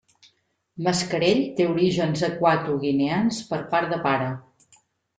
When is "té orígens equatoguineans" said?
1.59-3.41